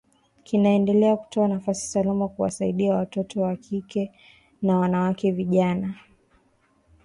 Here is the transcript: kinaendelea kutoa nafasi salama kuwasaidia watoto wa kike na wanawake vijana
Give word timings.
kinaendelea 0.43 1.17
kutoa 1.17 1.47
nafasi 1.47 1.87
salama 1.87 2.27
kuwasaidia 2.29 2.95
watoto 2.95 3.41
wa 3.41 3.55
kike 3.55 4.11
na 4.61 4.79
wanawake 4.79 5.31
vijana 5.31 5.95